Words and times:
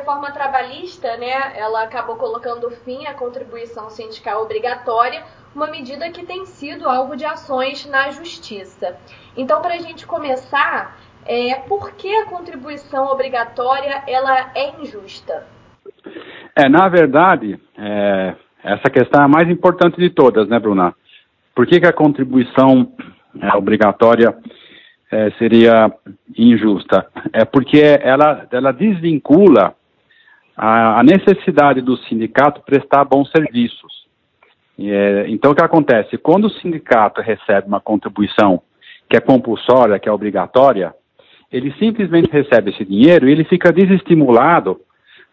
reforma 0.00 0.32
trabalhista, 0.32 1.16
né, 1.18 1.52
ela 1.54 1.82
acabou 1.82 2.16
colocando 2.16 2.70
fim 2.70 3.06
à 3.06 3.12
contribuição 3.12 3.90
sindical 3.90 4.42
obrigatória, 4.42 5.22
uma 5.54 5.66
medida 5.66 6.10
que 6.10 6.24
tem 6.24 6.46
sido 6.46 6.88
alvo 6.88 7.16
de 7.16 7.24
ações 7.24 7.86
na 7.86 8.10
justiça. 8.10 8.96
Então, 9.36 9.60
para 9.60 9.74
a 9.74 9.78
gente 9.78 10.06
começar, 10.06 10.96
é, 11.26 11.54
por 11.68 11.92
que 11.92 12.14
a 12.16 12.24
contribuição 12.24 13.06
obrigatória 13.06 14.02
ela 14.06 14.52
é 14.54 14.80
injusta? 14.80 15.46
É, 16.56 16.68
na 16.68 16.88
verdade, 16.88 17.60
é, 17.76 18.34
essa 18.64 18.88
questão 18.90 19.20
é 19.20 19.24
a 19.24 19.28
mais 19.28 19.50
importante 19.50 19.98
de 19.98 20.08
todas, 20.08 20.48
né, 20.48 20.58
Bruna? 20.58 20.94
Por 21.54 21.66
que, 21.66 21.78
que 21.78 21.86
a 21.86 21.92
contribuição 21.92 22.90
é, 23.40 23.54
obrigatória 23.54 24.34
é, 25.12 25.30
seria 25.32 25.92
injusta? 26.36 27.06
É 27.32 27.44
porque 27.44 27.82
ela, 28.02 28.46
ela 28.50 28.72
desvincula 28.72 29.74
a, 30.62 31.00
a 31.00 31.02
necessidade 31.02 31.80
do 31.80 31.96
sindicato 31.96 32.60
prestar 32.60 33.06
bons 33.06 33.30
serviços. 33.30 34.04
É, 34.78 35.24
então, 35.28 35.52
o 35.52 35.54
que 35.54 35.64
acontece? 35.64 36.18
Quando 36.18 36.44
o 36.44 36.50
sindicato 36.50 37.22
recebe 37.22 37.66
uma 37.66 37.80
contribuição 37.80 38.60
que 39.08 39.16
é 39.16 39.20
compulsória, 39.20 39.98
que 39.98 40.06
é 40.06 40.12
obrigatória, 40.12 40.94
ele 41.50 41.72
simplesmente 41.78 42.30
recebe 42.30 42.72
esse 42.72 42.84
dinheiro 42.84 43.26
e 43.26 43.32
ele 43.32 43.44
fica 43.44 43.72
desestimulado 43.72 44.78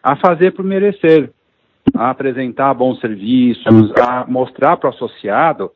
a 0.02 0.16
fazer 0.16 0.52
por 0.52 0.64
merecer, 0.64 1.30
a 1.94 2.08
apresentar 2.08 2.72
bons 2.72 2.98
serviços, 2.98 3.92
a 3.98 4.24
mostrar 4.26 4.78
para 4.78 4.88
o 4.88 4.94
associado 4.94 5.70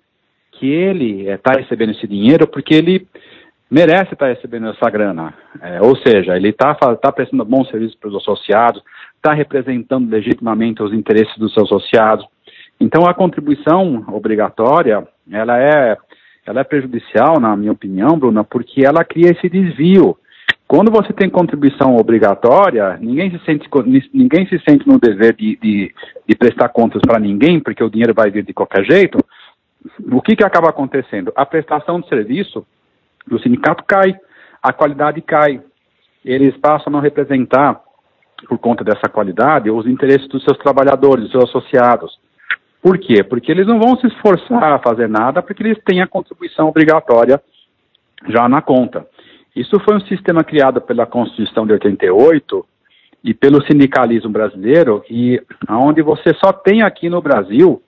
que 0.53 0.67
ele 0.67 1.29
está 1.29 1.53
eh, 1.57 1.61
recebendo 1.61 1.93
esse 1.93 2.07
dinheiro 2.07 2.47
porque 2.47 2.75
ele 2.75 3.07
merece 3.73 4.13
estar 4.13 4.27
tá 4.27 4.29
recebendo 4.29 4.69
essa 4.69 4.91
grana. 4.91 5.33
É, 5.63 5.81
ou 5.81 5.97
seja, 5.97 6.37
ele 6.37 6.51
está 6.51 6.75
tá 6.75 7.11
prestando 7.11 7.43
bons 7.43 7.71
serviços 7.71 7.97
para 7.97 8.11
os 8.11 8.17
associados, 8.17 8.83
está 9.17 9.33
representando 9.33 10.11
legitimamente 10.11 10.83
os 10.83 10.93
interesses 10.93 11.37
dos 11.39 11.55
seus 11.55 11.73
associados. 11.73 12.27
Então, 12.79 13.07
a 13.07 13.15
contribuição 13.15 14.05
obrigatória, 14.09 15.09
ela 15.31 15.59
é, 15.59 15.97
ela 16.45 16.61
é 16.61 16.65
prejudicial, 16.65 17.41
na 17.41 17.57
minha 17.57 17.73
opinião, 17.73 18.19
Bruna, 18.19 18.45
porque 18.45 18.85
ela 18.85 19.03
cria 19.05 19.31
esse 19.31 19.49
desvio 19.49 20.19
quando 20.73 20.91
você 20.91 21.13
tem 21.13 21.29
contribuição 21.29 21.97
obrigatória, 21.97 22.97
ninguém 22.99 23.31
se 23.31 23.39
sente, 23.45 23.69
ninguém 24.11 24.47
se 24.47 24.59
sente 24.67 24.89
no 24.89 24.99
dever 24.99 25.35
de, 25.35 25.55
de, 25.57 25.95
de 26.27 26.35
prestar 26.35 26.71
contas 26.71 27.03
para 27.07 27.21
ninguém, 27.21 27.61
porque 27.61 27.85
o 27.85 27.91
dinheiro 27.91 28.15
vai 28.15 28.31
vir 28.31 28.43
de 28.43 28.55
qualquer 28.55 28.83
jeito. 28.83 29.19
O 30.11 30.23
que, 30.23 30.35
que 30.35 30.43
acaba 30.43 30.71
acontecendo? 30.71 31.31
A 31.37 31.45
prestação 31.45 32.01
de 32.01 32.09
serviço 32.09 32.65
do 33.27 33.41
sindicato 33.41 33.85
cai, 33.85 34.15
a 34.63 34.73
qualidade 34.73 35.21
cai. 35.21 35.61
Eles 36.25 36.57
passam 36.59 36.85
a 36.89 36.91
não 36.91 37.01
representar, 37.01 37.81
por 38.49 38.59
conta 38.59 38.85
dessa 38.85 39.09
qualidade, 39.09 39.71
os 39.71 39.87
interesses 39.87 40.29
dos 40.29 40.43
seus 40.45 40.59
trabalhadores, 40.59 41.25
dos 41.25 41.33
seus 41.33 41.45
associados. 41.45 42.19
Por 42.83 42.99
quê? 42.99 43.23
Porque 43.23 43.51
eles 43.51 43.67
não 43.67 43.79
vão 43.79 43.97
se 43.97 44.07
esforçar 44.09 44.73
a 44.73 44.79
fazer 44.79 45.09
nada, 45.09 45.41
porque 45.43 45.63
eles 45.63 45.79
têm 45.85 46.03
a 46.03 46.07
contribuição 46.07 46.69
obrigatória 46.69 47.41
já 48.29 48.49
na 48.49 48.61
conta. 48.61 49.07
Isso 49.55 49.79
foi 49.81 49.97
um 49.97 50.01
sistema 50.01 50.43
criado 50.43 50.81
pela 50.81 51.07
Constituição 51.07 51.67
de 51.67 51.73
88 51.75 52.67
e 53.23 53.33
pelo 53.33 53.65
sindicalismo 53.65 54.31
brasileiro, 54.31 55.05
e 55.09 55.41
onde 55.69 56.03
você 56.03 56.35
só 56.35 56.53
tem 56.53 56.83
aqui 56.83 57.09
no 57.09 57.23
Brasil, 57.23 57.81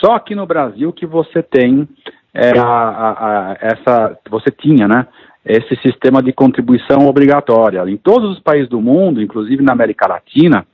só 0.00 0.14
aqui 0.14 0.34
no 0.34 0.46
Brasil 0.46 0.92
que 0.92 1.04
você 1.04 1.42
tem 1.42 1.86
é, 2.34 2.58
a, 2.58 2.64
a, 2.64 3.52
a, 3.52 3.56
essa, 3.60 4.18
você 4.28 4.50
tinha, 4.50 4.88
né, 4.88 5.06
esse 5.44 5.76
sistema 5.76 6.22
de 6.22 6.32
contribuição 6.32 7.06
obrigatória. 7.06 7.88
Em 7.88 7.96
todos 7.96 8.30
os 8.30 8.40
países 8.40 8.68
do 8.68 8.80
mundo, 8.80 9.22
inclusive 9.22 9.62
na 9.62 9.72
América 9.72 10.08
Latina, 10.08 10.66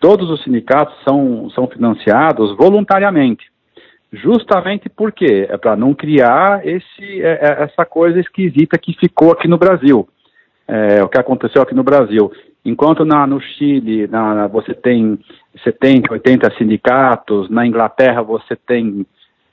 todos 0.00 0.30
os 0.30 0.42
sindicatos 0.42 0.94
são, 1.06 1.50
são 1.50 1.66
financiados 1.66 2.56
voluntariamente. 2.56 3.50
Justamente 4.12 4.88
porque 4.88 5.46
é 5.48 5.56
para 5.56 5.74
não 5.74 5.94
criar 5.94 6.66
esse, 6.66 7.22
é, 7.22 7.38
é, 7.40 7.62
essa 7.64 7.84
coisa 7.84 8.20
esquisita 8.20 8.78
que 8.78 8.94
ficou 8.94 9.32
aqui 9.32 9.48
no 9.48 9.58
Brasil. 9.58 10.08
É, 10.68 11.02
o 11.02 11.08
que 11.08 11.18
aconteceu 11.18 11.62
aqui 11.62 11.74
no 11.74 11.82
Brasil. 11.82 12.30
Enquanto 12.64 13.04
na, 13.04 13.26
no 13.26 13.40
Chile 13.40 14.06
na, 14.06 14.46
você 14.46 14.72
tem 14.72 15.18
70, 15.64 16.12
80 16.12 16.54
sindicatos, 16.56 17.50
na 17.50 17.66
Inglaterra 17.66 18.22
você 18.22 18.54
tem 18.54 19.04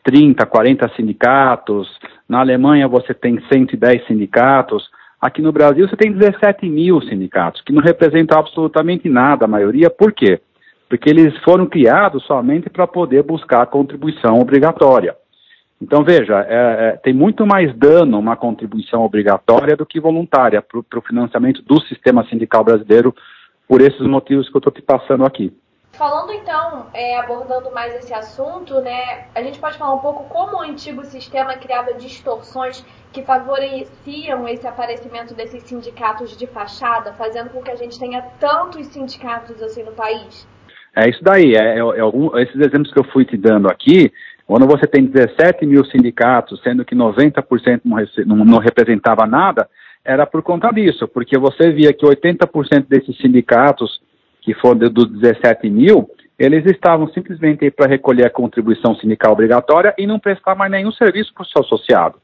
30, 0.10 0.46
40 0.46 0.92
sindicatos, 0.96 1.88
na 2.28 2.40
Alemanha 2.40 2.88
você 2.88 3.14
tem 3.14 3.40
110 3.52 4.08
sindicatos, 4.08 4.90
aqui 5.22 5.42
no 5.42 5.52
Brasil 5.52 5.88
você 5.88 5.96
tem 5.96 6.12
17 6.12 6.68
mil 6.68 7.02
sindicatos, 7.02 7.62
que 7.62 7.72
não 7.72 7.84
representam 7.84 8.40
absolutamente 8.40 9.08
nada, 9.08 9.46
a 9.46 9.48
maioria, 9.48 9.90
por 9.90 10.12
quê? 10.12 10.40
porque 10.90 11.08
eles 11.08 11.38
foram 11.44 11.68
criados 11.68 12.26
somente 12.26 12.68
para 12.68 12.88
poder 12.88 13.22
buscar 13.24 13.68
contribuição 13.68 14.40
obrigatória. 14.40 15.16
Então, 15.80 16.04
veja, 16.04 16.42
é, 16.50 16.90
é, 16.90 16.92
tem 16.98 17.14
muito 17.14 17.46
mais 17.46 17.74
dano 17.78 18.20
uma 18.20 18.36
contribuição 18.36 19.06
obrigatória 19.06 19.78
do 19.78 19.86
que 19.86 20.00
voluntária 20.00 20.62
para 20.62 21.00
o 21.00 21.02
financiamento 21.02 21.62
do 21.62 21.80
sistema 21.84 22.26
sindical 22.26 22.64
brasileiro, 22.64 23.16
por 23.68 23.80
esses 23.80 24.02
motivos 24.02 24.50
que 24.50 24.58
eu 24.58 24.60
estou 24.60 24.74
te 24.74 24.82
passando 24.82 25.24
aqui. 25.24 25.54
Falando 26.00 26.32
então, 26.32 26.86
é, 26.94 27.20
abordando 27.20 27.70
mais 27.72 27.94
esse 27.94 28.14
assunto, 28.14 28.80
né, 28.80 29.26
a 29.36 29.44
gente 29.44 29.60
pode 29.60 29.78
falar 29.78 29.96
um 29.96 30.00
pouco 30.00 30.24
como 30.30 30.56
o 30.56 30.62
antigo 30.62 31.04
sistema 31.04 31.58
criava 31.58 31.94
distorções 31.96 32.86
que 33.12 33.22
favoreciam 33.22 34.48
esse 34.48 34.66
aparecimento 34.66 35.34
desses 35.34 35.62
sindicatos 35.64 36.38
de 36.38 36.48
fachada, 36.48 37.12
fazendo 37.16 37.50
com 37.50 37.62
que 37.62 37.70
a 37.70 37.76
gente 37.76 38.00
tenha 38.00 38.22
tantos 38.40 38.88
sindicatos 38.88 39.62
assim 39.62 39.84
no 39.84 39.92
país? 39.92 40.48
É 40.96 41.10
isso 41.10 41.22
daí, 41.22 41.54
é, 41.56 41.80
é, 41.80 41.82
é 41.82 42.44
esses 42.44 42.56
exemplos 42.56 42.94
que 42.94 43.00
eu 43.00 43.12
fui 43.12 43.26
te 43.26 43.36
dando 43.36 43.70
aqui, 43.70 44.10
quando 44.48 44.66
você 44.66 44.88
tem 44.88 45.04
17 45.06 45.66
mil 45.66 45.84
sindicatos, 45.84 46.62
sendo 46.64 46.86
que 46.86 46.96
90% 46.96 47.82
não, 47.84 47.98
não, 48.26 48.46
não 48.46 48.58
representava 48.60 49.28
nada, 49.28 49.68
era 50.06 50.26
por 50.26 50.42
conta 50.44 50.72
disso, 50.72 51.10
porque 51.10 51.38
você 51.38 51.74
via 51.74 51.92
que 51.92 52.06
80% 52.06 52.86
desses 52.88 53.18
sindicatos, 53.18 54.00
que 54.42 54.54
foram 54.54 54.90
dos 54.90 55.10
17 55.20 55.70
mil, 55.70 56.10
eles 56.38 56.66
estavam 56.66 57.08
simplesmente 57.10 57.70
para 57.70 57.90
recolher 57.90 58.26
a 58.26 58.30
contribuição 58.30 58.96
sindical 58.96 59.34
obrigatória 59.34 59.94
e 59.98 60.08
não 60.08 60.18
prestar 60.18 60.56
mais 60.56 60.72
nenhum 60.72 60.92
serviço 60.92 61.34
para 61.34 61.44
o 61.44 61.46
seu 61.46 61.62
associado. 61.62 62.16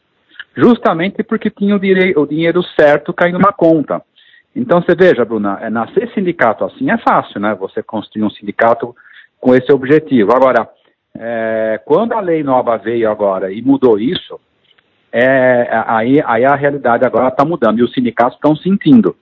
Justamente 0.55 1.21
porque 1.21 1.49
tinha 1.49 1.75
o, 1.75 2.21
o 2.21 2.25
dinheiro 2.25 2.63
certo 2.79 3.13
caindo 3.13 3.39
na 3.39 3.51
conta. 3.51 4.01
Então 4.55 4.81
você 4.81 4.95
veja, 4.95 5.25
Bruna, 5.25 5.59
é, 5.61 5.69
nascer 5.69 6.09
sindicato 6.13 6.63
assim 6.63 6.89
é 6.89 6.97
fácil, 6.99 7.41
né? 7.41 7.53
Você 7.55 7.83
construir 7.83 8.23
um 8.23 8.29
sindicato 8.29 8.95
com 9.37 9.53
esse 9.53 9.69
objetivo. 9.73 10.33
Agora, 10.33 10.69
é, 11.17 11.81
quando 11.83 12.13
a 12.13 12.21
lei 12.21 12.41
nova 12.41 12.77
veio 12.77 13.11
agora 13.11 13.51
e 13.51 13.61
mudou 13.61 13.99
isso, 13.99 14.39
é, 15.11 15.67
aí, 15.87 16.21
aí 16.25 16.45
a 16.45 16.55
realidade 16.55 17.05
agora 17.05 17.27
está 17.27 17.43
mudando 17.43 17.79
e 17.79 17.83
os 17.83 17.93
sindicatos 17.93 18.35
estão 18.35 18.55
sentindo. 18.55 19.13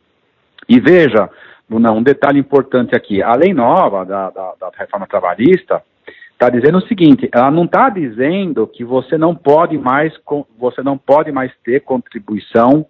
E 0.70 0.80
veja, 0.80 1.30
Um 1.76 2.04
detalhe 2.04 2.40
importante 2.40 2.96
aqui: 2.96 3.22
a 3.22 3.34
lei 3.36 3.54
nova 3.54 4.06
da, 4.06 4.30
da, 4.30 4.54
da 4.60 4.72
reforma 4.78 5.08
trabalhista 5.08 5.84
está 6.32 6.50
dizendo 6.50 6.78
o 6.78 6.88
seguinte: 6.88 7.30
ela 7.34 7.52
não 7.52 7.66
está 7.66 7.90
dizendo 7.90 8.68
que 8.68 8.84
você 8.84 9.18
não 9.18 9.36
pode 9.36 9.78
mais 9.78 10.14
você 10.58 10.82
não 10.82 10.98
pode 10.98 11.32
mais 11.32 11.52
ter 11.64 11.82
contribuição 11.82 12.86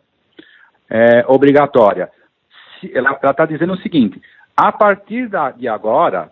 é, 0.90 1.24
obrigatória 1.28 2.10
ela 2.94 3.12
está 3.12 3.46
dizendo 3.46 3.74
o 3.74 3.78
seguinte: 3.78 4.22
a 4.56 4.72
partir 4.72 5.28
da, 5.28 5.52
de 5.52 5.68
agora, 5.68 6.32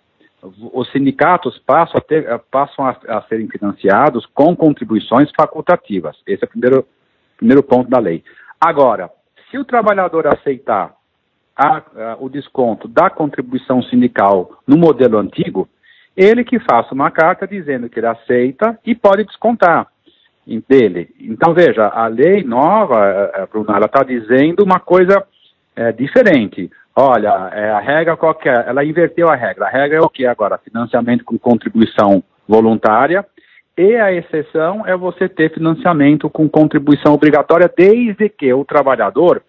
os 0.74 0.92
sindicatos 0.92 1.58
passam 1.60 1.98
a, 1.98 2.02
ter, 2.02 2.40
passam 2.52 2.86
a, 2.86 2.98
a, 3.08 3.22
serem 3.24 3.48
financiados 3.48 4.26
com 4.34 4.56
contribuições 4.56 5.30
facultativas. 5.36 6.18
Esse 6.26 6.44
é 6.44 6.48
o 6.48 6.50
primeiro, 6.50 6.88
primeiro 7.38 7.64
ponto 7.64 7.90
da 7.90 8.00
lei. 8.00 8.24
Agora, 8.60 9.10
se 9.50 9.58
o 9.58 9.66
trabalhador 9.66 10.28
aceitar 10.28 10.94
a, 11.56 12.18
o 12.20 12.30
desconto 12.30 12.88
da 12.88 13.10
contribuição 13.10 13.82
sindical 13.84 14.60
no 14.68 14.78
modelo 14.78 15.18
antigo, 15.18 15.68
ele 16.16 16.44
que 16.44 16.60
faça 16.60 16.94
uma 16.94 17.12
carta 17.12 17.48
dizendo 17.48 17.90
que 17.90 18.00
ele 18.00 18.08
aceita 18.08 18.78
e 18.86 18.94
pode 18.96 19.24
descontar 19.24 19.88
dele. 20.68 21.10
Então, 21.20 21.54
veja, 21.54 21.86
a 21.88 22.08
lei 22.08 22.44
nova, 22.44 23.32
eh, 23.34 23.48
Bruna, 23.50 23.78
ela 23.78 23.86
está 23.86 24.04
dizendo 24.04 24.64
uma 24.64 24.80
coisa 24.80 25.24
é, 25.76 25.92
diferente. 25.92 26.70
Olha, 26.96 27.50
é, 27.54 27.72
a 27.72 27.80
regra 27.80 28.18
qualquer, 28.18 28.68
ela 28.68 28.84
inverteu 28.84 29.30
a 29.30 29.36
regra. 29.36 29.66
A 29.66 29.70
regra 29.70 30.00
é 30.00 30.02
o 30.02 30.10
que 30.10 30.26
agora? 30.26 30.58
Financiamento 30.58 31.24
com 31.24 31.38
contribuição 31.38 32.24
voluntária 32.48 33.26
e 33.78 33.96
a 33.96 34.12
exceção 34.12 34.86
é 34.86 34.98
você 34.98 35.30
ter 35.30 35.54
financiamento 35.54 36.30
com 36.30 36.50
contribuição 36.50 37.14
obrigatória 37.14 37.72
desde 37.76 38.28
que 38.28 38.54
o 38.54 38.66
trabalhador 38.66 39.42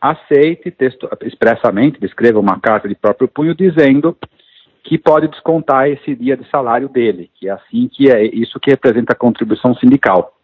aceite 0.00 0.70
texto, 0.70 1.08
expressamente, 1.22 2.04
escreva 2.04 2.38
uma 2.38 2.58
carta 2.58 2.88
de 2.88 2.94
próprio 2.94 3.28
punho 3.28 3.54
dizendo 3.54 4.16
que 4.82 4.96
pode 4.96 5.28
descontar 5.28 5.88
esse 5.88 6.14
dia 6.14 6.36
de 6.36 6.48
salário 6.48 6.88
dele, 6.88 7.30
que 7.34 7.48
é 7.48 7.52
assim 7.52 7.88
que 7.92 8.10
é 8.10 8.24
isso 8.24 8.58
que 8.58 8.70
representa 8.70 9.12
a 9.12 9.16
contribuição 9.16 9.74
sindical. 9.74 10.34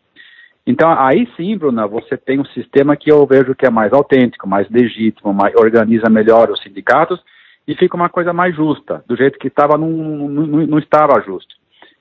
Então, 0.67 0.91
aí 0.99 1.29
sim, 1.37 1.57
Bruna, 1.57 1.87
você 1.87 2.17
tem 2.17 2.41
um 2.41 2.45
sistema 2.47 2.97
que 2.97 3.11
eu 3.11 3.25
vejo 3.25 3.55
que 3.55 3.65
é 3.65 3.71
mais 3.71 3.93
autêntico, 3.93 4.49
mais 4.49 4.69
legítimo, 4.69 5.33
mais, 5.33 5.55
organiza 5.55 6.11
melhor 6.11 6.51
os 6.51 6.61
sindicatos 6.61 7.23
e 7.67 7.75
fica 7.75 7.97
uma 7.97 8.09
coisa 8.09 8.33
mais 8.33 8.55
justa. 8.55 9.03
Do 9.07 9.17
jeito 9.17 9.39
que 9.39 9.49
estava, 9.49 9.79
não, 9.79 9.89
não, 9.89 10.67
não 10.67 10.79
estava 10.79 11.21
justo. 11.23 11.55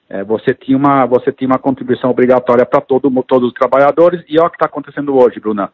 É, 0.10 0.24
você, 0.24 0.54
tinha 0.54 0.78
uma, 0.78 1.06
você 1.06 1.32
tinha 1.32 1.48
uma 1.48 1.60
contribuição 1.60 2.10
obrigatória 2.10 2.66
para 2.66 2.82
todo, 2.82 3.10
todos 3.24 3.50
os 3.50 3.54
trabalhadores, 3.54 4.24
e 4.28 4.38
olha 4.40 4.48
o 4.48 4.50
que 4.50 4.56
está 4.56 4.66
acontecendo 4.66 5.16
hoje, 5.16 5.40
Bruna. 5.40 5.72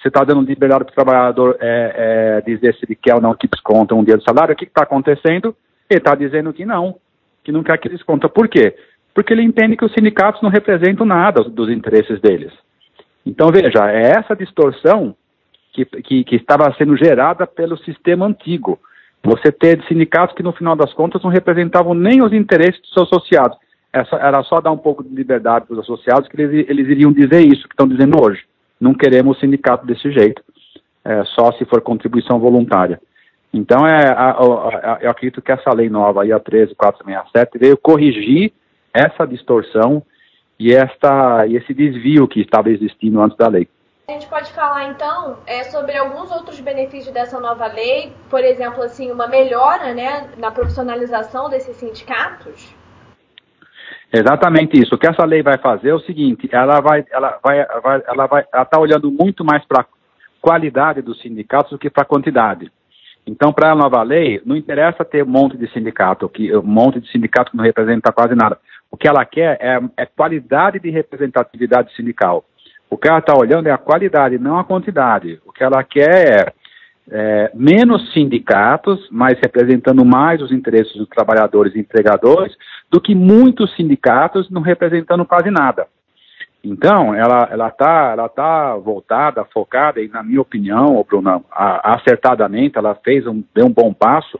Você 0.00 0.08
está 0.08 0.24
dando 0.24 0.40
liberdade 0.40 0.84
para 0.84 0.92
o 0.92 0.94
trabalhador 0.94 1.58
é, 1.60 1.94
é, 1.96 2.40
dizer 2.40 2.74
se 2.74 2.86
ele 2.86 2.94
quer 2.94 3.14
ou 3.14 3.20
não 3.20 3.34
que 3.34 3.46
desconta 3.46 3.94
um 3.94 4.02
dia 4.02 4.16
de 4.16 4.24
salário. 4.24 4.54
O 4.54 4.56
que 4.56 4.64
está 4.64 4.82
acontecendo? 4.82 5.54
Ele 5.90 5.98
está 5.98 6.14
dizendo 6.14 6.52
que 6.54 6.64
não, 6.64 6.96
que 7.44 7.52
não 7.52 7.62
quer 7.62 7.76
que 7.78 7.88
desconta. 7.88 8.26
Por 8.26 8.48
quê? 8.48 8.74
Porque 9.14 9.32
ele 9.32 9.42
entende 9.42 9.76
que 9.76 9.84
os 9.84 9.92
sindicatos 9.92 10.40
não 10.40 10.48
representam 10.48 11.04
nada 11.04 11.44
dos 11.44 11.68
interesses 11.68 12.18
deles. 12.20 12.52
Então, 13.26 13.50
veja, 13.50 13.90
é 13.90 14.12
essa 14.12 14.34
distorção 14.34 15.14
que, 15.74 15.84
que, 15.84 16.24
que 16.24 16.36
estava 16.36 16.72
sendo 16.78 16.96
gerada 16.96 17.46
pelo 17.46 17.76
sistema 17.78 18.24
antigo. 18.24 18.78
Você 19.22 19.52
ter 19.52 19.84
sindicatos 19.86 20.34
que, 20.34 20.42
no 20.42 20.52
final 20.52 20.74
das 20.74 20.94
contas, 20.94 21.22
não 21.22 21.30
representavam 21.30 21.92
nem 21.92 22.22
os 22.22 22.32
interesses 22.32 22.80
dos 22.80 22.92
seus 22.94 23.08
associados. 23.08 23.58
Era 23.92 24.42
só 24.44 24.60
dar 24.60 24.70
um 24.70 24.78
pouco 24.78 25.04
de 25.04 25.14
liberdade 25.14 25.66
para 25.66 25.74
os 25.74 25.80
associados 25.80 26.26
que 26.26 26.40
eles, 26.40 26.66
eles 26.70 26.88
iriam 26.88 27.12
dizer 27.12 27.40
isso 27.40 27.68
que 27.68 27.74
estão 27.74 27.86
dizendo 27.86 28.16
hoje. 28.22 28.48
Não 28.80 28.94
queremos 28.94 29.38
sindicato 29.38 29.86
desse 29.86 30.10
jeito, 30.10 30.42
é, 31.04 31.24
só 31.24 31.52
se 31.52 31.64
for 31.64 31.80
contribuição 31.80 32.38
voluntária. 32.38 33.00
Então, 33.52 33.86
é, 33.86 34.08
a, 34.08 34.30
a, 34.30 34.94
a, 34.94 34.98
eu 35.02 35.10
acredito 35.10 35.42
que 35.42 35.50
essa 35.50 35.72
lei 35.72 35.90
nova, 35.90 36.22
aí, 36.22 36.32
a 36.32 36.38
13467, 36.38 37.58
veio 37.58 37.76
corrigir 37.76 38.52
essa 38.94 39.26
distorção 39.26 40.02
e, 40.58 40.72
esta, 40.72 41.46
e 41.46 41.56
esse 41.56 41.74
desvio 41.74 42.28
que 42.28 42.40
estava 42.40 42.70
existindo 42.70 43.20
antes 43.20 43.36
da 43.36 43.48
lei. 43.48 43.68
A 44.08 44.12
gente 44.12 44.26
pode 44.26 44.52
falar 44.52 44.88
então 44.88 45.38
é, 45.46 45.64
sobre 45.64 45.96
alguns 45.96 46.30
outros 46.32 46.60
benefícios 46.60 47.14
dessa 47.14 47.38
nova 47.38 47.66
lei, 47.66 48.12
por 48.28 48.40
exemplo, 48.40 48.82
assim, 48.82 49.10
uma 49.10 49.28
melhora 49.28 49.94
né, 49.94 50.28
na 50.36 50.50
profissionalização 50.50 51.48
desses 51.48 51.76
sindicatos? 51.76 52.74
Exatamente 54.12 54.80
isso. 54.80 54.94
O 54.94 54.98
que 54.98 55.08
essa 55.08 55.24
lei 55.24 55.42
vai 55.42 55.58
fazer 55.58 55.90
é 55.90 55.94
o 55.94 56.00
seguinte: 56.00 56.48
ela 56.52 56.80
vai, 56.80 57.04
ela 57.10 57.38
vai, 57.42 57.64
vai 57.82 58.02
ela 58.06 58.26
vai, 58.26 58.44
ela 58.52 58.62
está 58.62 58.80
olhando 58.80 59.10
muito 59.10 59.44
mais 59.44 59.64
para 59.64 59.82
a 59.82 59.86
qualidade 60.40 61.00
dos 61.00 61.20
sindicatos 61.20 61.70
do 61.70 61.78
que 61.78 61.90
para 61.90 62.02
a 62.02 62.06
quantidade. 62.06 62.70
Então, 63.26 63.52
para 63.52 63.70
a 63.70 63.74
nova 63.74 64.02
lei, 64.02 64.40
não 64.44 64.56
interessa 64.56 65.04
ter 65.04 65.22
um 65.22 65.28
monte 65.28 65.56
de 65.56 65.70
sindicato, 65.72 66.28
que, 66.28 66.54
um 66.56 66.62
monte 66.62 67.00
de 67.00 67.10
sindicato 67.12 67.50
que 67.50 67.56
não 67.56 67.64
representa 67.64 68.10
quase 68.12 68.34
nada. 68.34 68.58
O 68.90 68.96
que 68.96 69.06
ela 69.06 69.24
quer 69.24 69.56
é, 69.60 69.78
é 69.96 70.06
qualidade 70.06 70.80
de 70.80 70.90
representatividade 70.90 71.94
sindical. 71.94 72.44
O 72.88 72.96
que 72.96 73.06
ela 73.06 73.18
está 73.18 73.38
olhando 73.38 73.68
é 73.68 73.70
a 73.70 73.78
qualidade, 73.78 74.38
não 74.38 74.58
a 74.58 74.64
quantidade. 74.64 75.40
O 75.46 75.52
que 75.52 75.62
ela 75.62 75.84
quer 75.84 76.48
é, 76.48 76.52
é, 77.10 77.50
menos 77.54 78.12
sindicatos, 78.12 79.08
mas 79.10 79.38
representando 79.42 80.04
mais 80.04 80.40
os 80.40 80.52
interesses 80.52 80.94
dos 80.96 81.08
trabalhadores 81.08 81.74
e 81.74 81.80
empregadores, 81.80 82.56
do 82.90 83.00
que 83.00 83.14
muitos 83.14 83.74
sindicatos 83.74 84.48
não 84.50 84.62
representando 84.62 85.24
quase 85.24 85.50
nada. 85.50 85.86
Então, 86.62 87.14
ela 87.14 87.48
ela 87.50 87.68
está 87.68 88.10
ela 88.12 88.28
tá 88.28 88.76
voltada, 88.76 89.44
focada, 89.46 90.00
e 90.00 90.08
na 90.08 90.22
minha 90.22 90.40
opinião, 90.40 91.04
Bruno, 91.08 91.44
a, 91.50 91.94
acertadamente, 91.94 92.76
ela 92.76 92.94
fez 92.94 93.26
um, 93.26 93.42
deu 93.54 93.66
um 93.66 93.72
bom 93.72 93.92
passo, 93.92 94.38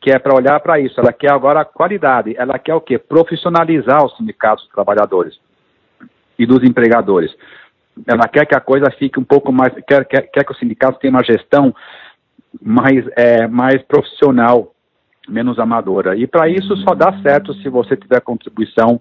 que 0.00 0.10
é 0.10 0.18
para 0.18 0.34
olhar 0.34 0.58
para 0.60 0.80
isso. 0.80 0.98
Ela 0.98 1.12
quer 1.12 1.30
agora 1.30 1.64
qualidade. 1.64 2.34
Ela 2.36 2.58
quer 2.58 2.74
o 2.74 2.80
quê? 2.80 2.98
Profissionalizar 2.98 4.02
os 4.04 4.16
sindicatos 4.16 4.64
dos 4.64 4.72
trabalhadores 4.72 5.38
e 6.38 6.46
dos 6.46 6.64
empregadores. 6.64 7.30
Ela 8.06 8.28
quer 8.28 8.46
que 8.46 8.56
a 8.56 8.60
coisa 8.60 8.90
fique 8.98 9.18
um 9.18 9.24
pouco 9.24 9.52
mais, 9.52 9.72
quer, 9.86 10.04
quer, 10.04 10.22
quer 10.22 10.44
que 10.44 10.52
os 10.52 10.58
sindicatos 10.58 10.98
tenham 11.00 11.14
uma 11.14 11.24
gestão 11.24 11.74
mais, 12.60 13.04
é, 13.16 13.46
mais 13.46 13.82
profissional, 13.82 14.72
menos 15.28 15.58
amadora. 15.58 16.16
E 16.16 16.26
para 16.26 16.48
isso 16.48 16.76
só 16.78 16.94
dá 16.94 17.20
certo 17.22 17.54
se 17.54 17.68
você 17.68 17.96
tiver 17.96 18.20
contribuição 18.20 19.00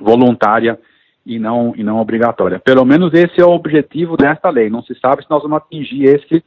voluntária 0.00 0.78
e 1.24 1.38
não, 1.38 1.72
e 1.76 1.82
não 1.82 1.98
obrigatória. 1.98 2.58
Pelo 2.58 2.84
menos 2.84 3.12
esse 3.12 3.40
é 3.40 3.44
o 3.44 3.50
objetivo 3.50 4.16
desta 4.16 4.50
lei. 4.50 4.70
Não 4.70 4.82
se 4.82 4.94
sabe 4.98 5.22
se 5.22 5.30
nós 5.30 5.42
vamos 5.42 5.58
atingir 5.58 6.04
esse 6.04 6.42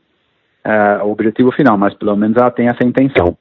uh, 0.66 1.08
objetivo 1.08 1.52
final, 1.52 1.78
mas 1.78 1.94
pelo 1.94 2.16
menos 2.16 2.38
ela 2.38 2.52
tem 2.52 2.68
essa 2.68 2.84
intenção. 2.84 3.38